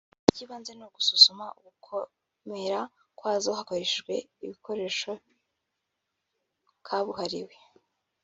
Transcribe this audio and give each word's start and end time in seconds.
icy’ibanze 0.29 0.71
ni 0.75 0.83
ugusuzuma 0.87 1.45
ugukomera 1.59 2.79
kwazo 3.17 3.49
hakoreshejwe 3.57 4.13
ibikoresho 4.43 5.11
kabuhariwe 6.85 7.55